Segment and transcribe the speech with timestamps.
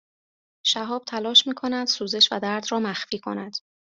[0.65, 3.55] شهاب تلاش می کند سوزش و درد را مخفی کند